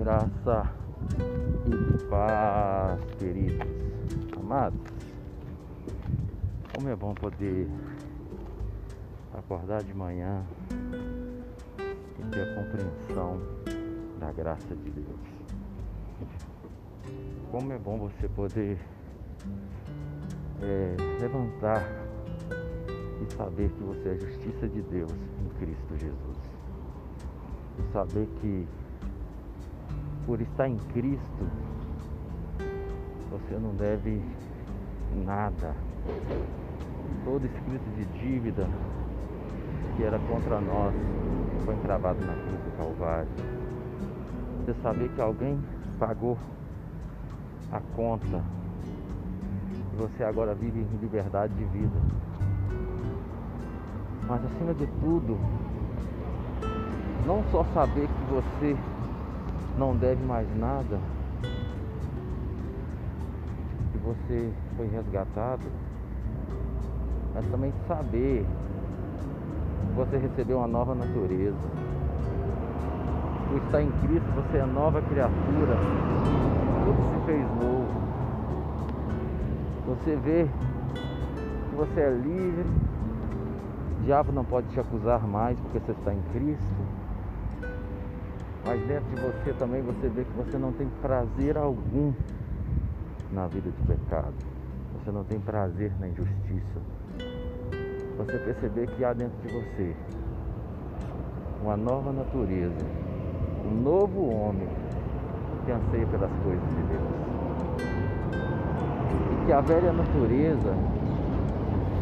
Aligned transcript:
graça 0.00 0.72
e 1.66 2.04
paz, 2.04 2.98
queridos 3.18 3.68
amados. 4.34 4.80
Como 6.74 6.88
é 6.88 6.96
bom 6.96 7.12
poder 7.12 7.68
acordar 9.34 9.82
de 9.82 9.92
manhã 9.92 10.42
e 12.18 12.30
ter 12.30 12.40
a 12.40 12.54
compreensão 12.54 13.42
da 14.18 14.32
graça 14.32 14.74
de 14.74 14.90
Deus. 14.90 15.20
Como 17.50 17.70
é 17.70 17.76
bom 17.76 17.98
você 17.98 18.26
poder 18.28 18.78
é, 20.62 20.96
levantar 21.20 21.84
e 23.20 23.34
saber 23.34 23.68
que 23.68 23.82
você 23.82 24.08
é 24.08 24.12
a 24.12 24.18
justiça 24.18 24.66
de 24.66 24.80
Deus 24.80 25.12
em 25.12 25.48
Cristo 25.58 25.94
Jesus. 25.98 26.38
E 27.78 27.92
saber 27.92 28.26
que 28.40 28.66
por 30.26 30.40
estar 30.40 30.68
em 30.68 30.76
Cristo 30.76 31.46
você 33.30 33.58
não 33.60 33.74
deve 33.74 34.20
nada. 35.24 35.74
Todo 37.24 37.44
escrito 37.46 37.84
de 37.96 38.04
dívida 38.18 38.66
que 39.96 40.02
era 40.02 40.18
contra 40.20 40.60
nós 40.60 40.94
foi 41.64 41.74
encravado 41.74 42.18
na 42.24 42.32
cruz 42.32 42.60
do 42.64 42.76
Calvário. 42.76 43.28
Você 44.58 44.74
saber 44.82 45.08
que 45.10 45.20
alguém 45.20 45.60
pagou 45.98 46.36
a 47.72 47.80
conta 47.94 48.42
e 49.92 49.96
você 49.96 50.24
agora 50.24 50.54
vive 50.54 50.80
em 50.80 50.96
liberdade 50.98 51.54
de 51.54 51.64
vida. 51.64 52.00
Mas 54.26 54.44
acima 54.44 54.74
de 54.74 54.86
tudo, 55.00 55.38
não 57.26 57.44
só 57.50 57.64
saber 57.74 58.06
que 58.06 58.32
você 58.32 58.76
não 59.80 59.96
deve 59.96 60.22
mais 60.22 60.46
nada, 60.58 60.98
você 64.04 64.52
foi 64.76 64.86
resgatado, 64.88 65.62
mas 67.34 67.46
também 67.46 67.72
saber 67.88 68.44
que 68.44 69.96
você 69.96 70.18
recebeu 70.18 70.58
uma 70.58 70.68
nova 70.68 70.94
natureza. 70.94 71.56
Por 73.48 73.56
estar 73.56 73.80
em 73.80 73.90
Cristo, 74.02 74.28
você 74.34 74.58
é 74.58 74.66
nova 74.66 75.00
criatura, 75.00 75.76
tudo 76.84 77.14
se 77.14 77.24
fez 77.24 77.46
novo. 77.62 78.00
Você 79.86 80.16
vê 80.16 80.46
que 81.70 81.76
você 81.76 82.00
é 82.00 82.10
livre, 82.10 82.66
o 83.98 84.04
diabo 84.04 84.30
não 84.30 84.44
pode 84.44 84.68
te 84.68 84.78
acusar 84.78 85.26
mais 85.26 85.58
porque 85.58 85.78
você 85.78 85.92
está 85.92 86.12
em 86.12 86.20
Cristo. 86.34 86.99
Mas 88.64 88.80
dentro 88.86 89.08
de 89.14 89.20
você 89.20 89.52
também 89.58 89.82
você 89.82 90.08
vê 90.08 90.24
que 90.24 90.32
você 90.32 90.58
não 90.58 90.72
tem 90.72 90.88
prazer 91.00 91.56
algum 91.56 92.12
na 93.32 93.46
vida 93.46 93.70
de 93.70 93.82
pecado. 93.86 94.34
Você 94.98 95.10
não 95.10 95.24
tem 95.24 95.40
prazer 95.40 95.92
na 95.98 96.08
injustiça. 96.08 96.80
Você 98.18 98.38
perceber 98.38 98.86
que 98.88 99.04
há 99.04 99.12
dentro 99.12 99.36
de 99.46 99.54
você 99.54 99.96
uma 101.62 101.76
nova 101.76 102.12
natureza, 102.12 102.86
um 103.64 103.82
novo 103.82 104.30
homem 104.30 104.68
que 105.64 105.72
anseia 105.72 106.06
pelas 106.06 106.30
coisas 106.42 106.68
de 106.68 106.82
Deus. 106.82 107.02
E 109.42 109.46
que 109.46 109.52
a 109.52 109.60
velha 109.60 109.92
natureza, 109.92 110.74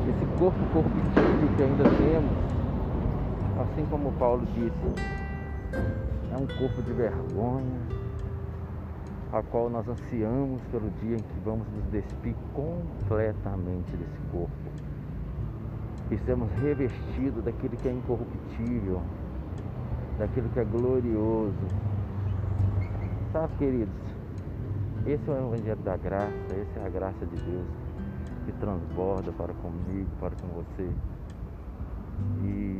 esse 0.08 0.38
corpo 0.38 0.58
corruptível 0.72 1.56
que 1.56 1.62
ainda 1.62 1.84
temos, 1.84 2.30
assim 3.62 3.86
como 3.90 4.12
Paulo 4.12 4.46
disse, 4.54 6.07
um 6.38 6.46
corpo 6.46 6.82
de 6.82 6.92
vergonha, 6.92 7.80
a 9.32 9.42
qual 9.42 9.68
nós 9.68 9.86
ansiamos 9.88 10.62
pelo 10.70 10.88
dia 11.02 11.16
em 11.16 11.20
que 11.20 11.40
vamos 11.44 11.66
nos 11.68 11.84
despir 11.90 12.34
completamente 12.54 13.90
desse 13.96 14.18
corpo 14.32 14.52
e 16.10 16.16
sermos 16.18 16.50
revestidos 16.52 17.44
daquilo 17.44 17.76
que 17.76 17.88
é 17.88 17.92
incorruptível, 17.92 19.02
daquilo 20.18 20.48
que 20.50 20.60
é 20.60 20.64
glorioso. 20.64 21.66
Sabe, 23.32 23.52
queridos, 23.58 23.94
esse 25.06 25.30
é 25.30 25.32
o 25.32 25.54
Evangelho 25.54 25.82
da 25.82 25.96
graça, 25.96 26.32
essa 26.50 26.80
é 26.80 26.86
a 26.86 26.88
graça 26.88 27.26
de 27.26 27.36
Deus 27.42 27.66
que 28.46 28.52
transborda 28.52 29.30
para 29.32 29.52
comigo, 29.54 30.08
para 30.18 30.34
com 30.36 30.48
você. 30.48 30.88
E 32.42 32.78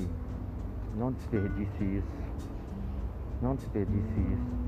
não 0.97 1.13
desperdice 1.13 1.85
isso. 1.85 2.28
Não 3.41 3.55
desperdice 3.55 4.21
isso 4.21 4.59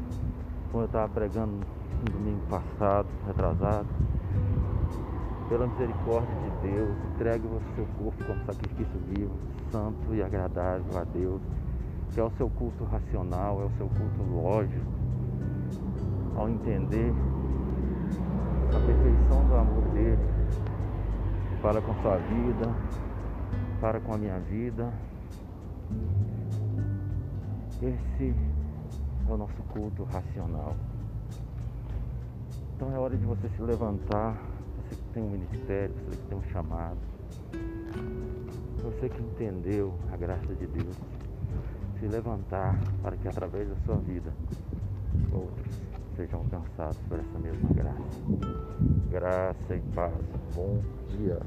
como 0.71 0.85
eu 0.85 0.87
estava 0.87 1.09
pregando 1.09 1.53
no 1.53 2.13
domingo 2.13 2.41
passado, 2.49 3.09
retrasado, 3.27 3.89
pela 5.49 5.67
misericórdia 5.67 6.35
de 6.43 6.69
Deus, 6.69 6.97
entregue 7.13 7.47
o 7.47 7.61
seu 7.75 7.87
corpo 7.99 8.25
como 8.25 8.45
sacrifício 8.45 9.01
vivo, 9.09 9.33
santo 9.73 10.15
e 10.15 10.23
agradável 10.23 10.97
a 10.97 11.05
Deus, 11.05 11.41
que 12.13 12.21
é 12.21 12.23
o 12.23 12.31
seu 12.37 12.49
culto 12.51 12.85
racional, 12.85 13.61
é 13.61 13.65
o 13.65 13.71
seu 13.77 13.89
culto 13.89 14.23
lógico, 14.33 14.87
ao 16.37 16.49
entender 16.49 17.13
a 18.69 18.87
perfeição 18.87 19.45
do 19.49 19.55
amor 19.57 19.83
dele 19.93 20.31
para 21.61 21.83
com 21.83 21.95
sua 22.01 22.17
vida, 22.17 22.73
para 23.81 24.01
com 24.01 24.15
a 24.15 24.19
minha 24.19 24.39
vida. 24.39 24.93
Esse 27.83 28.35
é 29.31 29.35
o 29.35 29.37
nosso 29.37 29.63
culto 29.69 30.03
racional. 30.05 30.75
Então 32.75 32.93
é 32.93 32.99
hora 32.99 33.17
de 33.17 33.25
você 33.25 33.49
se 33.51 33.63
levantar, 33.63 34.37
você 34.77 34.97
que 34.97 35.03
tem 35.15 35.23
um 35.23 35.31
ministério, 35.31 35.95
você 35.95 36.17
que 36.17 36.27
tem 36.27 36.39
um 36.39 36.43
chamado, 36.51 36.99
você 38.83 39.09
que 39.09 39.23
entendeu 39.23 39.95
a 40.13 40.17
graça 40.17 40.55
de 40.55 40.67
Deus, 40.67 40.97
se 42.01 42.07
levantar 42.07 42.79
para 43.03 43.17
que 43.17 43.29
através 43.29 43.69
da 43.69 43.77
sua 43.85 43.97
vida 43.97 44.33
outros 45.33 45.77
sejam 46.17 46.41
alcançados 46.41 46.99
por 47.09 47.19
essa 47.19 47.39
mesma 47.39 47.69
graça. 47.71 48.03
Graça 49.11 49.77
e 49.77 49.81
paz. 49.95 50.15
Bom 50.55 50.81
dia. 51.11 51.39